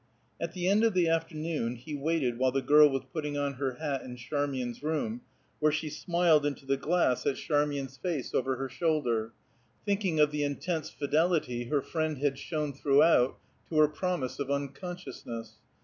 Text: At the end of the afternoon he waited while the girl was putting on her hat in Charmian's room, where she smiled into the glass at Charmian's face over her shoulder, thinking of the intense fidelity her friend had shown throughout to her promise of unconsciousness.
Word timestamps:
At 0.41 0.53
the 0.53 0.67
end 0.67 0.83
of 0.83 0.95
the 0.95 1.07
afternoon 1.07 1.75
he 1.75 1.93
waited 1.93 2.39
while 2.39 2.51
the 2.51 2.63
girl 2.63 2.89
was 2.89 3.03
putting 3.13 3.37
on 3.37 3.53
her 3.53 3.73
hat 3.75 4.01
in 4.01 4.15
Charmian's 4.15 4.81
room, 4.81 5.21
where 5.59 5.71
she 5.71 5.91
smiled 5.91 6.43
into 6.43 6.65
the 6.65 6.75
glass 6.75 7.27
at 7.27 7.35
Charmian's 7.35 7.97
face 7.97 8.33
over 8.33 8.55
her 8.55 8.67
shoulder, 8.67 9.31
thinking 9.85 10.19
of 10.19 10.31
the 10.31 10.41
intense 10.43 10.89
fidelity 10.89 11.65
her 11.65 11.83
friend 11.83 12.17
had 12.17 12.39
shown 12.39 12.73
throughout 12.73 13.37
to 13.69 13.77
her 13.77 13.87
promise 13.87 14.39
of 14.39 14.49
unconsciousness. 14.49 15.57